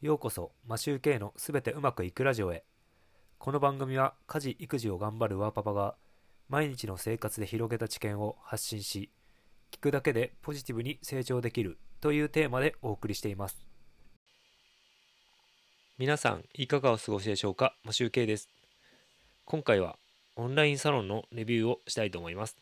[0.00, 2.62] ようこそマシューケイのすべてうまくいくラジオへ。
[3.36, 5.96] この番組は家事育児を頑張るワーパパが
[6.48, 9.10] 毎日の生活で広げた知見を発信し
[9.72, 13.58] 聞くだけでポジティブに成長できるというテーマでお送りしています。
[15.98, 17.74] 皆さんいかがお過ごしでしょうか？
[17.82, 18.48] マシューケイです。
[19.46, 19.96] 今回は
[20.36, 22.56] オンラインサロンのレビューをしたいと思います。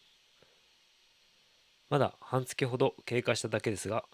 [1.91, 4.05] まだ半月ほど経過しただけですが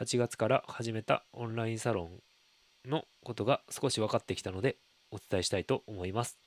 [0.00, 4.76] 8月から始めたオンラインサロンのことが少し分かってきたので
[5.10, 6.38] お伝えしたいと思います。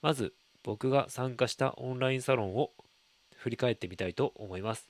[0.00, 2.70] まず僕が参加したオンラインサロンを
[3.36, 4.88] 振り返ってみたいと思います。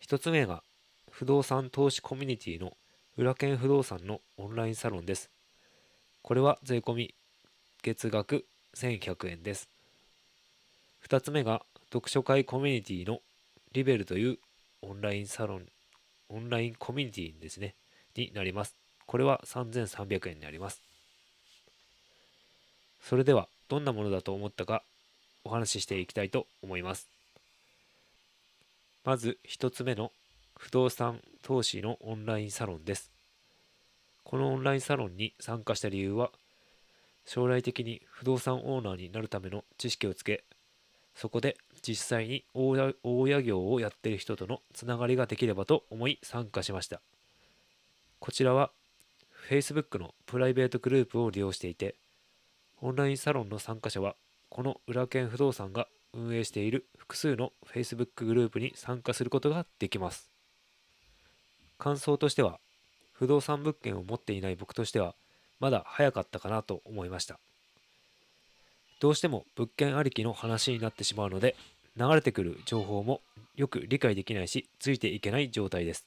[0.00, 0.62] 一つ目が
[1.10, 2.72] 不動産投資コミュニティの
[3.18, 5.28] 裏剣不動産のオンラインサロンです。
[6.22, 7.14] これは税込み
[7.82, 9.68] 月額1100円です。
[11.06, 11.60] 2つ目が
[11.92, 13.18] 読書会コミュニティの
[13.74, 14.38] リベルという
[14.82, 15.66] オンラインサロン、
[16.28, 17.74] オンラインコミュニティですね、
[18.14, 18.76] になります。
[19.06, 20.82] これは3300円になります。
[23.00, 24.82] それでは、どんなものだと思ったか
[25.44, 27.08] お話ししていきたいと思います。
[29.04, 30.12] まず1つ目の
[30.58, 33.10] 不動産投資のオンラインサロンです。
[34.24, 36.30] このオンラインサロンに参加した理由は、
[37.24, 40.44] 将来的に不動産オーナーになるための知識をつけ、
[41.14, 42.76] そこで実際に大
[43.28, 47.00] 家業をやっている人とのつながりができればと思い参加しました。
[48.20, 48.70] こちらは
[49.48, 51.94] Facebook のプライベートグループを利用していて、
[52.80, 54.16] オンラインサロンの参加者は
[54.48, 60.30] この裏剣不動産が運営している複数の Facebook グループに参加することができます。
[61.78, 62.58] 感想としては、
[63.12, 65.14] 不動産物件を持っていない僕としては、
[65.60, 67.38] まだ早かったかなと思いました。
[69.00, 71.54] どうしても物件ありきの話になってしまうので、
[71.96, 73.20] 流れてくる情報も
[73.56, 76.04] よく理解できないし、ついていけない状態です。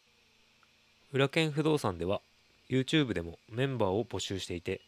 [1.13, 2.21] 裏剣不動産では、
[2.69, 4.81] YouTube でもメンバーを募集していて、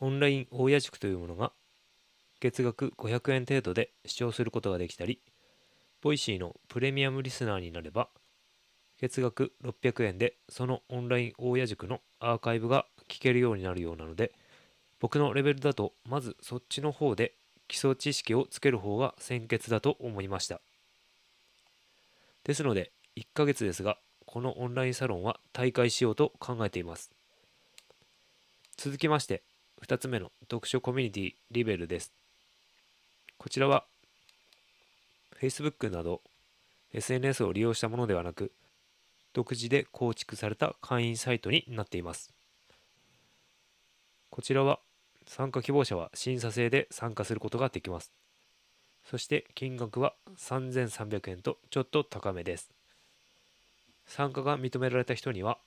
[0.00, 1.52] オンライン大家塾というものが、
[2.40, 5.20] 月額500円程度で視聴することができたり、
[6.02, 8.08] Voicy のプレミアムリスナーになれば、
[9.00, 14.32] 月額600円でそのオンライン大家塾のアーカイブが聞けるようになるようなので、
[15.02, 17.34] 僕のレベルだとまずそっちの方で
[17.66, 20.60] 基礎知識をつける方が先決だと思いました。
[22.44, 27.10] ですので1ヶ月ですがこのオンラインサロンは大会しようと考えています。
[28.76, 29.42] 続きまして
[29.84, 32.12] 2つ目の読書コミュニティリベルです。
[33.38, 33.84] こちらは
[35.40, 36.20] Facebook など
[36.92, 38.52] SNS を利用したものではなく
[39.32, 42.32] 独自で構築された会員サイトになっています。
[44.30, 44.78] こちらは
[45.26, 48.12] 参加希望者は審査制で参加することができます。
[49.04, 52.70] そして金額は3300円とちょっと高めです。
[54.06, 55.58] 参加が認められた人には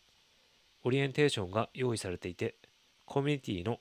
[0.83, 2.55] オリエンテーションが用意されていて
[3.05, 3.79] コミュニティの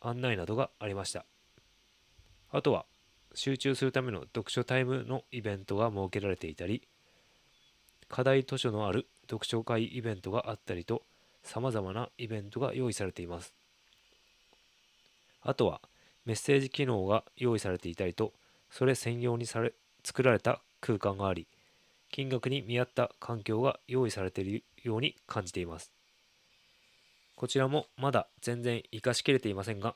[0.00, 1.24] 案内などがありました。
[2.50, 2.84] あとは
[3.34, 6.82] 集中するための読書タイムのイベントが設けられていたり
[8.08, 11.02] 課題図書のある読書会イベントがあったりと
[11.44, 13.54] 様々なイベントが用意されています。
[15.42, 15.80] あとは
[16.26, 18.32] メッセージ機能が用意されていたりと、
[18.70, 19.72] それ専用にされ
[20.04, 21.46] 作られた空間があり、
[22.10, 25.90] 金額に見合った環境が用意されているように感じています。
[27.36, 29.94] こちらもまだ全然活かしきれていませんが、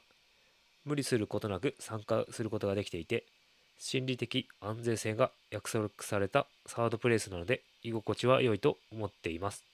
[0.84, 3.25] 無理することなく参加することができていて、
[3.78, 9.65] 心理的安全性が約束されたサードプレイスなので居心地は良いと思っています。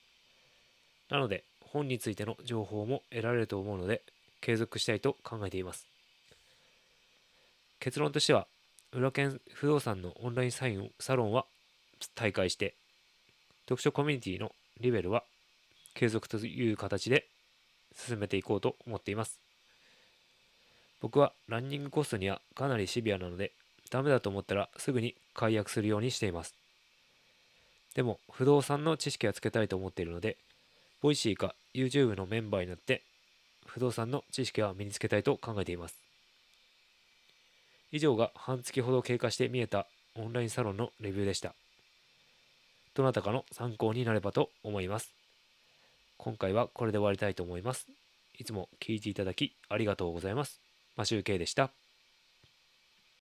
[1.10, 4.02] なので本についての情報も得られると思うので
[4.40, 5.86] 継続したいと考えています。
[7.78, 8.46] 結論としては、
[8.92, 11.46] 裏剣不動産のオンラインサインサロンは
[12.14, 12.74] 大会して、
[13.64, 15.22] 読書コミュニティのリベルは
[15.94, 17.26] 継続という形で
[17.94, 19.38] 進めていこうと思っています。
[21.00, 23.52] 僕はランニングコストにはかなりシビアなので、
[23.90, 26.54] ダメだと思ったらすぐに解約するようにしています。
[27.94, 30.36] でも、不動産の知識はつけたいと思っているので、
[31.00, 33.02] Voicy か YouTube のメンバーになって
[33.70, 35.94] 不動産の知識は身につけたいと考えています。
[37.92, 39.86] 以上が半月ほど経過して見えた
[40.16, 41.54] オンラインサロンのレビューでした。
[42.94, 45.14] どなたかの参考になればと思います。
[46.18, 47.86] 今回はこれで終わりたいと思います。
[48.38, 50.60] いつも聞いていただきありがとうございます。
[50.96, 51.70] マシュウケイでした。